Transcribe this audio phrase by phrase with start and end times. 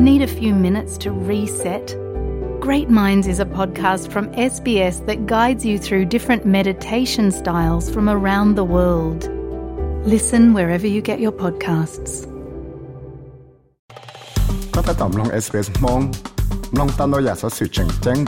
[0.00, 1.86] Need a few minutes to reset?
[2.60, 8.08] Great Minds is a podcast from SBS that guides you through different meditation styles from
[8.08, 9.20] around the world.
[10.14, 12.12] Listen wherever you get your podcasts.
[14.74, 16.00] ก็ถ้าตอมลง SBS มอง
[16.78, 18.18] ลองตามเราอยากสอสื่อแจ้งแจ้ง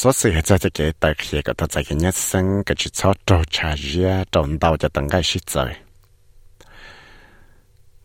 [0.00, 2.90] số sự hệ cho cái tài khi của ta chạy cái nhất sinh cái chỉ
[2.92, 5.68] cho trâu trà ria trồng đào cho tầng cái shit rồi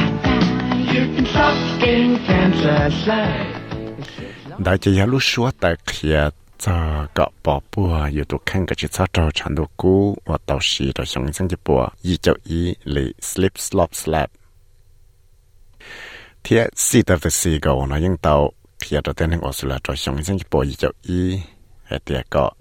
[4.58, 8.88] đại chỉ yếu lúc xóa tại kia cho cả bỏ bùa yếu tụ cái chỉ
[8.92, 11.48] sao trâu chẳng đồ cũ và tàu xì đồ sống sang
[12.22, 14.32] cho y lì slip slop slap
[16.44, 19.68] thiệt xì tờ về xì gầu nó nhưng tàu kia đồ tên hình ở xưa
[19.68, 21.40] là đồ sống sang chỉ bùa y cho y
[21.86, 22.52] hệ tiệt cọ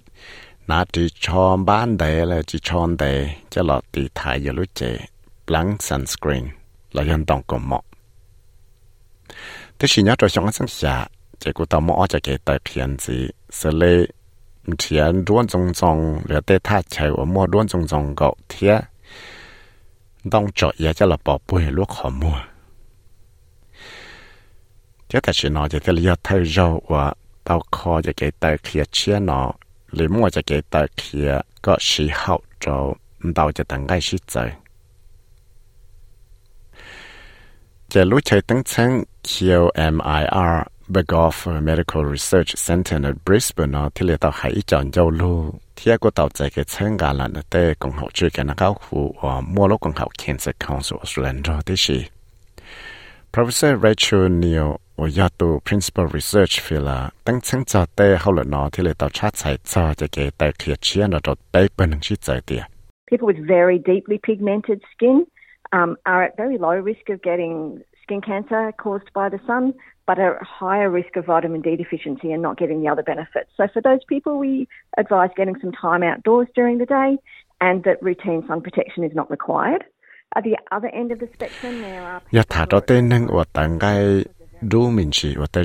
[1.21, 4.99] chọn bán đề là chỉ chọn đề cho lọt tì thải yếu lúc chế
[5.47, 6.49] blank sunscreen
[6.93, 7.85] là dân đồng cộng mọc
[9.79, 11.07] thế thì nhớ cho chúng ta xem,
[11.39, 13.29] chỉ có tao mua cho cái tài tiền gì.
[13.51, 14.09] Sẽ lấy
[14.89, 18.81] tiền luôn trong trong rồi để ta chạy và mua luôn trong trong gạo thế
[20.25, 22.41] đóng cho ya cho là bỏ bùi lúc họ mua.
[25.09, 28.59] Thế ta chỉ nói chỉ thế là thay rau và tao kho cho cái tài
[28.59, 29.53] kia chia nó.
[29.91, 32.95] Lấy mua cho cái tài kia có sĩ hậu cho
[33.35, 34.51] tao cho tăng cái sĩ trời.
[37.95, 38.91] จะรู้ใช้ตั้งชั้ง
[39.31, 40.55] QMIR
[40.95, 41.37] Berg of
[41.69, 45.35] Medical Research Center ใน Brisbane ที่เรียกต่อหายจอนเจ้าลู
[45.77, 49.07] เที่ยก็ต่อใจกับเชิงการลันเต้กองเขาช่วยกันนะครับคือ
[49.55, 51.99] มัวโลกกองเขา Cancer Council Australia ที่ชี
[53.35, 54.69] Professor Rachel Neal
[55.01, 62.63] วยาตู Principal Research Fellow ตั้งชั้งจอเต้เขาเลยนอที่เลยต่อชาติใส่จอจะเกแต่เคลียเชียนเราได้เป็นหนึ่งชื่อใจเตีย
[63.11, 65.17] People with very deeply pigmented skin
[65.73, 69.75] um, are at very low risk of getting skin cancer caused by the sun,
[70.07, 73.51] but are at higher risk of vitamin D deficiency and not getting the other benefits.
[73.57, 77.19] So for those people, we advise getting some time outdoors during the day
[77.61, 79.85] and that routine sun protection is not required.
[80.35, 82.21] At the other end of the spectrum, there are...
[82.31, 82.67] Ya thả
[84.91, 85.65] mình chỉ tay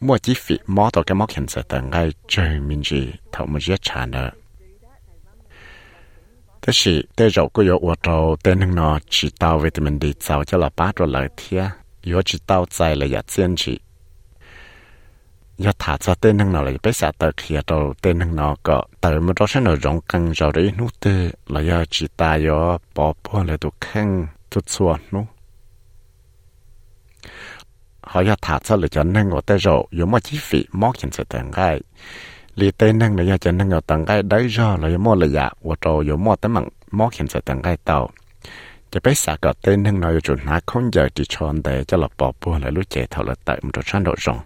[0.00, 0.58] mua chi phí
[0.92, 1.62] tổ cái móc hình sẽ
[2.60, 3.12] mình chỉ
[4.08, 4.30] nợ
[6.62, 10.04] thế chỉ thế rồi có yếu ô tô tên hưng nó chỉ tao vitamin D
[10.20, 11.70] sao cho là bát rồi lời thia
[12.02, 13.20] yếu chỉ tao chạy là giả
[13.56, 13.80] chỉ
[15.56, 18.82] yếu thả cho tên hưng là bé xã tờ kia đâu tên hưng nó có
[19.02, 20.92] mà đó sẽ nó rộng căng rồi đấy nút
[21.46, 25.24] là yếu chỉ ta yếu bỏ bỏ là tụ khăn tụ xua nút
[28.00, 28.34] họ yếu
[28.64, 31.50] cho là cho nên ngồi tê rồi yếu mà chi phí móc hiện sự tận
[31.50, 31.80] gai
[32.54, 35.50] lì tê năng là cho năng ở tầng cái đấy do là mua là dạ
[35.62, 38.10] và trầu yếu mua tới mặn mua khiến sự tầng cái tàu.
[38.90, 41.96] Chỉ biết xả cả tê năng nói chủ nã không giờ chỉ chọn để cho
[41.96, 44.40] là bỏ bùa lại lúc chạy thầu là tại một chỗ sản độ rộng.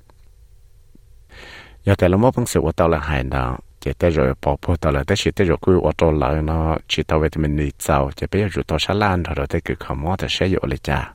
[1.84, 4.56] Giờ tại là mua bằng sự của tàu là hài nào, chỉ tới rồi bỏ
[4.66, 7.28] bùa tàu là tới chỉ tới rồi cứ ô tô lại nó chỉ tàu về
[7.28, 10.16] thì mình đi tàu, chỉ biết rồi tàu sẽ lan rồi tới cứ không mua
[10.16, 11.12] thì sẽ dụ lại cha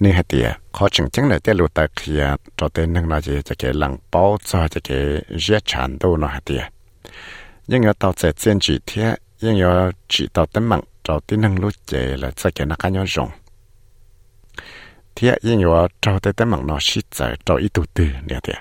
[0.00, 3.20] Nên hạt tiền khó chừng chừng là tới lụt tại kia, cho tới nâng nó
[3.20, 6.62] chỉ cho cái lăng bao cho cho cái dễ chán đâu nó hạt tiền
[7.70, 11.37] nhưng ở tàu sẽ tiền trị thế nhưng ở chỉ tàu tấm mạng cho tới
[11.37, 13.29] nâng lụt chế là cho cái nó cá nhau rộng
[15.20, 18.37] thì yên yo trao tới tới mạng nó shit giải trao ít tụ tư nè
[18.43, 18.52] thì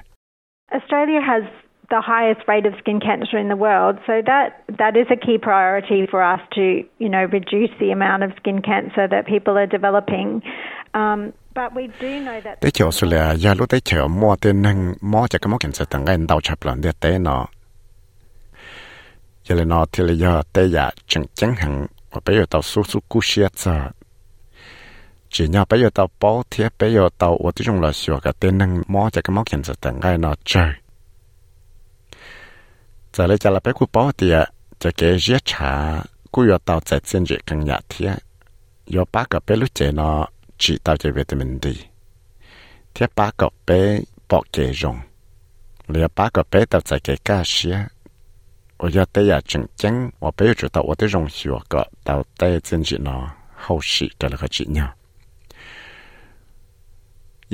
[0.71, 1.43] Australia has
[1.89, 3.95] the highest rate of skin cancer in the world.
[4.07, 4.47] So that
[4.81, 6.65] that is a key priority for us to,
[7.03, 10.27] you know, reduce the amount of skin cancer that people are developing.
[10.93, 11.19] Um,
[11.55, 12.61] but we do know that.
[12.61, 15.59] Tế chiều xưa là gia lúc tế chiều mua tiền năng mua cho cái món
[15.59, 17.45] cancer tầng cái đầu chập lần để tế nó.
[19.43, 22.61] Giờ là nó thì là giờ tế giả chẳng chẳng hẳn và bây giờ tàu
[22.61, 23.47] số số cú xe
[25.29, 28.19] chỉ nhau bây giờ tao bó thế bây giờ tao ở tí trong là sửa
[28.23, 30.73] cái tên năng mó chạy cái móc hiện giờ tận ngay nó chơi.
[33.13, 34.31] Giờ lấy chả là bé cú bó thì
[34.79, 38.15] chả cái giết trả cú giờ tao chạy trên gì càng nhạt thế
[38.87, 40.27] giờ ba cái bé lúc chạy nó,
[40.57, 41.83] chỉ tao chạy về tụi mình đi.
[42.93, 43.99] Thế ba cái bé
[44.29, 44.99] bỏ cái rồng.
[45.87, 47.85] Lấy ba cái bé tao chạy cái cá xía
[48.77, 52.59] ở giờ tây giờ chừng chừng ở bé chỗ tao ở sửa cả tao tây
[52.63, 54.93] trên gì nó, hậu sĩ cái là cái chị nhau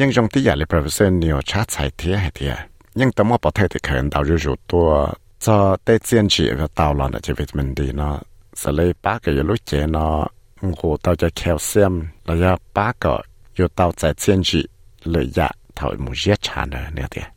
[0.01, 2.53] ยังจงที่อยากเลย professor นิวชาร์จใส่เทียให้เทีย
[3.01, 4.89] ยังต้องว่าประเทศที่เขินดาวรูรูตัว
[5.45, 8.15] จะได้เจียนจีว่าดาวหลอนจะวิตามินดีเนาะ
[8.61, 10.17] สเลยป้าก็อยู่รู้เจเนาะ
[10.79, 11.93] งูเตาจะแคลเซียม
[12.25, 13.13] แล้วยาป้าก็
[13.55, 14.61] อยู่เตาใจเจียนจี
[15.09, 17.27] เลยยะเท่ามูเยียชาเนาะเนี่ยเทีย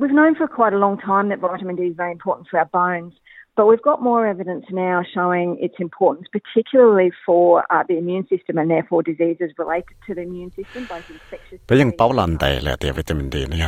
[0.00, 2.70] We've known for quite a long time that vitamin D is very important for our
[2.80, 3.12] bones.
[3.56, 8.56] But we've got more evidence now showing its importance, particularly for uh, the immune system
[8.56, 11.60] and therefore diseases related to the immune system, both infectious.
[11.68, 13.58] Bây giờ bảo lần đây là vitamin D này,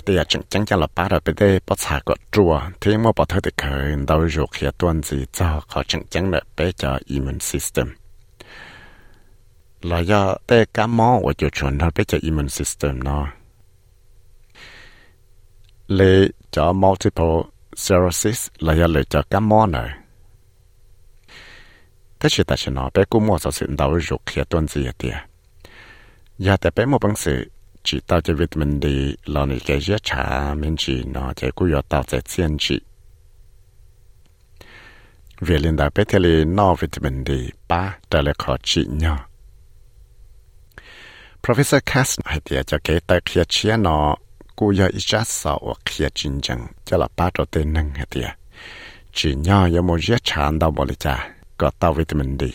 [0.77, 2.01] là bắt xả
[2.33, 2.93] chua, thì
[4.09, 5.61] đầu ruột khi tuần gì cho
[6.13, 6.41] là
[6.77, 7.87] cho immune system.
[9.83, 11.21] Là do tê cá mó
[12.07, 13.27] cho immune system nó.
[16.51, 19.91] Cho multiple cirrhosis là do lựa chọn các món này.
[22.21, 25.11] Thế sự tại nó bé cú mua sở sự đầu ruột khi tuân gì thì
[26.39, 27.51] giờ tại bé một bằng sự
[27.83, 28.87] chỉ tao cho vitamin D
[29.25, 32.81] là những cái giết trả mình chỉ nó chỉ cú do tao sẽ thiên chỉ
[35.41, 37.31] vì linh đạo bé thì là nó vitamin D,
[37.69, 39.19] ba trở lại khó trị nhau
[41.43, 44.17] Professor Cass hay tiệt cho cái tài kia chia nó.
[44.59, 48.29] กูยาอิจัสสาวเขียจริงจังจะละป้าตัวเต็นหนึ่งเดีย
[49.17, 51.15] จีนย่อยมเยชานดาวบริจา
[51.61, 52.51] ก็ตาวิตามินดี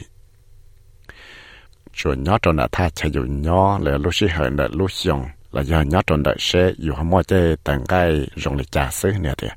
[1.97, 5.19] ชวนย่อตอนท่าชยุย่อเลยลุชิเหินเลยลุชยง
[5.51, 6.49] เลยย่อย่อตอนเช
[6.83, 7.33] อยู่หมอเจ
[7.67, 7.97] ตังไกร
[8.51, 9.53] งลิจาซื้อเนี่ยเดีย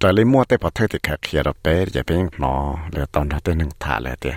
[0.00, 2.54] จะลิมัวเตปอเทติแขกเขียรเปจะเป็นหนอ
[2.92, 4.34] เลยตอนเราเต็นหนึ่งถาเลยเดีย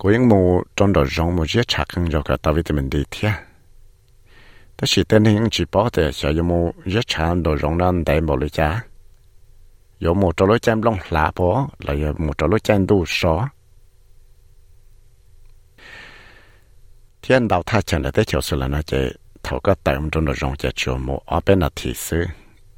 [0.00, 0.40] กูยังมู
[0.78, 3.51] จนดรจงมูเยชักยังยกตาวิตามินดีเทีย
[4.76, 4.86] tao D.
[4.86, 8.04] Thế chỉ tên hình chỉ bảo thì sẽ dùng mù rất chặt đồ rong nên
[8.04, 8.84] đầy một lưỡi cha.
[9.98, 13.04] Dùng mù cho lưỡi chém lông lá bỏ là dùng mù cho lưỡi chém đủ
[13.06, 13.48] só.
[17.22, 20.24] Thiên đạo tha chẳng là tới chiều sư là nó chỉ thầu có tạm trong
[20.24, 22.24] đồ rong chỉ chiều mù ở bên là thị sư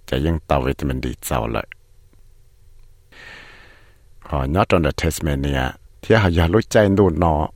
[0.06, 1.67] chỉ những tao mình đi giàu lại.
[4.19, 5.70] Họ nhớ trong đó Tasmania
[6.02, 7.48] thì họ giờ lúc chạy đủ nọ,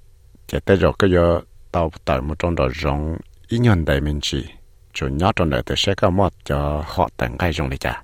[0.47, 1.41] chỉ tới rồi cái giờ
[1.73, 3.17] tàu tàu một trong đồ rong
[3.49, 4.47] ý nhận đại mình chỉ
[4.93, 8.03] chủ nhớ trong đó thì sẽ có một cho họ tặng cái rong này cha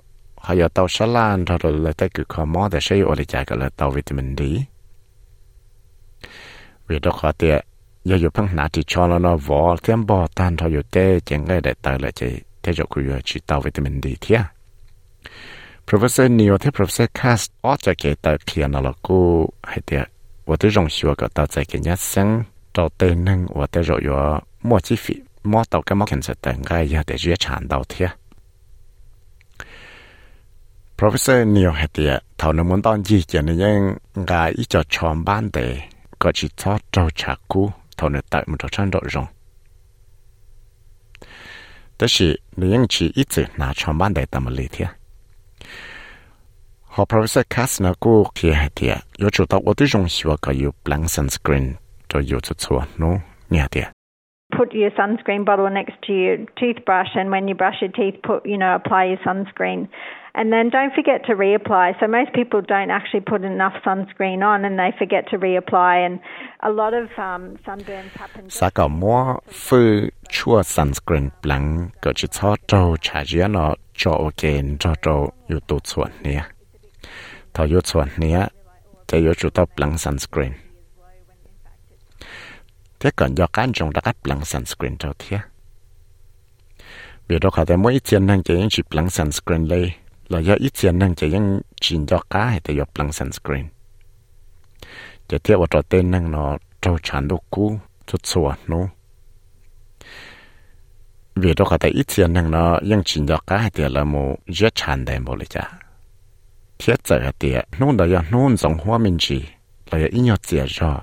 [0.45, 3.25] họ giờ tàu sá lan rồi lại tới cứ khó mò để xây ổ để
[3.25, 4.41] chạy là vitamin D.
[6.87, 7.65] Vì đó khó tiệt
[8.03, 9.37] giờ giờ phăng nát chỉ cho nó nó
[9.83, 13.01] thêm bò tan rồi giờ tê chẳng cái để tàu lại chạy thế rồi cứ
[13.09, 14.37] giờ chỉ tàu vitamin D thế
[15.87, 19.19] Professor Neil ที่ Professor Cast ออกจากเกตเขียนอะไรกู
[19.69, 20.03] ให้เดีย
[20.47, 22.29] ว่าที่รงชัวก็ตัดใจกันยัดเส้น
[22.73, 24.17] เราเตือนหนึ่งว่าที่เราอยู่
[24.67, 25.15] มั่วชีฟิ
[25.51, 28.07] มั่วเต่าก็มั่วเข็นสแตงก็อย่าแต่เรียกฉันเต่าเทีย
[30.97, 33.95] professor nhiều hệ tiệ thảo nó muốn đón gì chỉ nên nhưng
[34.27, 35.81] gà ít cho chọn ban để
[36.19, 39.27] có chỉ cho trâu trà cú, thảo nó tại một trò độ rộng.
[41.99, 44.87] Đó là nên chỉ ít chữ là chọn ban để tầm lý thiệt
[46.93, 50.37] họ professor Kastner cô kia hệ tiệ yếu chủ tao ở đây dùng hiệu quả
[50.41, 51.73] có yêu blank sunscreen
[52.09, 53.07] cho yêu chút chua nó
[53.49, 53.87] nhẹ tiệt
[54.63, 58.45] put your sunscreen bottle next to your toothbrush, and when you brush your teeth, put
[58.45, 59.87] you know apply your sunscreen.
[60.35, 61.99] And then don't forget to reapply.
[61.99, 66.05] So most people don't actually put enough sunscreen on, and they forget to reapply.
[66.05, 66.19] And
[66.61, 68.49] a lot of um, sunburns happen.
[68.49, 74.31] Saka mo fu chua sunscreen blang go chi cho to cha ji no cho o
[74.31, 76.47] cho to yu chuan nia.
[77.53, 78.49] Tho yu chuan nia,
[79.07, 80.62] te yu chu blang sunscreen.
[83.03, 85.39] Thế còn do cá trong đã đặc lăng sunscreen cho thế.
[87.27, 89.93] Vì đó khả mỗi ít tiền năng chỉ những chụp lăng sunscreen đây
[90.27, 93.67] là do ít tiền năng chỉ những chỉ do cá hay là dọc lăng sunscreen.
[95.27, 98.87] Chỉ thế vào trò tên năng nó trâu chán đồ cũ, chút xua à, nó.
[101.35, 104.75] Vì đó khả ít tiền năng nó những chỉ do cá hay là một rất
[104.75, 105.71] chán đầy bộ lấy chả.
[106.79, 109.43] Thiết giờ thì nó là do nó giống hoa minh chỉ,
[109.91, 110.99] là do ít nhiều tiền rồi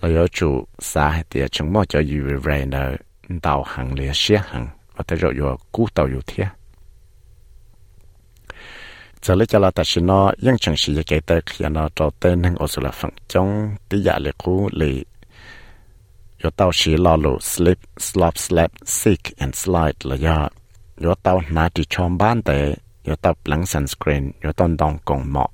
[0.00, 2.96] 我有住啥的，从某叫以为人呢，
[3.40, 6.48] 导航了些行，我得着有古道有天。
[9.22, 15.04] 这里叫了，但是呢，应城市也给的，看到找的能我是了分钟，底下的鼓里
[16.38, 20.48] 有到时老路 slip slop slap sick and slide 了呀，
[20.96, 25.50] 有到哪地上班的，有到 blank sunscreen，有到当工冒，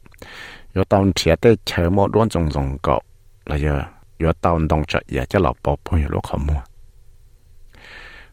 [0.73, 3.01] 有到贴的车莫乱种种搞
[3.45, 3.91] 了呀。
[4.24, 6.60] 有到动着也จะหลอกปอพอยู่ลูกขมัว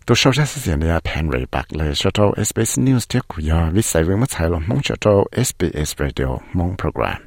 [0.06, 7.20] ตัวชาวจะเสียเนี่ยแพนเรย์บักเลยชาว SBS News เที่ยวคุยวิสัยเรื่องมาใช้ลงมองชาว SBS Radio มองโปรแกรม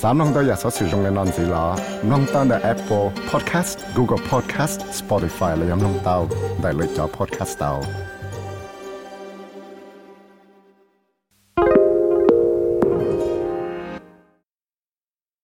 [0.00, 1.66] สามน้องตัวอยากสอสื่อตรงในนอนสีล้อ
[2.10, 6.18] น้องตั้งแต่ Apple Podcast Google Podcast Spotify และยังน้องเต้า
[6.60, 7.72] ได้เลยจอ Podcast เต้า